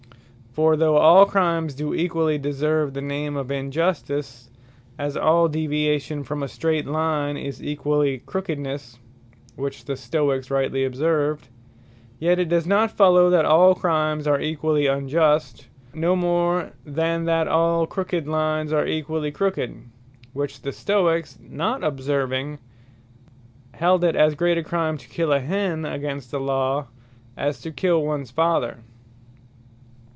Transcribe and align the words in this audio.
For 0.53 0.75
though 0.75 0.97
all 0.97 1.25
Crimes 1.25 1.75
doe 1.75 1.93
equally 1.93 2.37
deserve 2.37 2.93
the 2.93 3.01
name 3.01 3.37
of 3.37 3.51
Injustice, 3.51 4.49
as 4.99 5.15
all 5.15 5.47
deviation 5.47 6.25
from 6.25 6.43
a 6.43 6.49
strait 6.49 6.85
line 6.85 7.37
is 7.37 7.63
equally 7.63 8.19
crookednesse, 8.19 8.99
which 9.55 9.85
the 9.85 9.95
Stoicks 9.95 10.51
rightly 10.51 10.83
observed; 10.83 11.47
yet 12.19 12.37
it 12.37 12.49
does 12.49 12.67
not 12.67 12.91
follow 12.91 13.29
that 13.29 13.45
all 13.45 13.73
Crimes 13.75 14.27
are 14.27 14.41
equally 14.41 14.87
unjust, 14.87 15.69
no 15.93 16.17
more 16.17 16.73
than 16.85 17.23
that 17.23 17.47
all 17.47 17.87
crooked 17.87 18.27
lines 18.27 18.73
are 18.73 18.85
equally 18.85 19.31
crooked; 19.31 19.85
which 20.33 20.63
the 20.63 20.73
Stoicks 20.73 21.39
not 21.39 21.81
observing, 21.81 22.59
held 23.75 24.03
it 24.03 24.17
as 24.17 24.35
great 24.35 24.57
a 24.57 24.63
Crime, 24.65 24.97
to 24.97 25.07
kill 25.07 25.31
a 25.31 25.39
Hen, 25.39 25.85
against 25.85 26.29
the 26.29 26.41
Law, 26.41 26.87
as 27.37 27.61
to 27.61 27.71
kill 27.71 28.03
ones 28.03 28.31
Father. 28.31 28.79